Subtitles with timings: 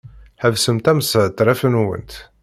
[0.43, 2.11] Ḥebsemt ashetref-nwent!